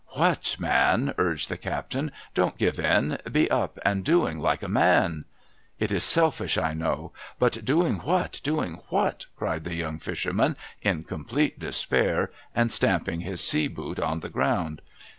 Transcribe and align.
'What, 0.13 0.55
man,' 0.59 1.13
urged 1.19 1.47
the 1.47 1.57
captain, 1.57 2.11
'don't 2.33 2.57
give 2.57 2.79
in 2.79 3.19
I 3.23 3.29
Be 3.29 3.51
up 3.51 3.77
and 3.85 4.03
doing 4.03 4.39
like 4.39 4.63
a 4.63 4.67
man!'' 4.67 5.25
It 5.79 5.91
is 5.91 6.03
selfish, 6.03 6.57
I 6.57 6.73
know,— 6.73 7.11
but 7.37 7.63
doing 7.63 7.97
what, 7.97 8.39
doing 8.41 8.79
what?' 8.89 9.27
cried 9.37 9.63
the 9.63 9.75
young 9.75 9.99
fisherman, 9.99 10.57
in 10.81 11.03
complete 11.03 11.59
despair, 11.59 12.31
and 12.55 12.71
stamjjing 12.71 13.21
his 13.21 13.43
sea 13.43 13.67
boot 13.67 13.99
on 13.99 14.21
the 14.21 14.29
ground. 14.29 14.81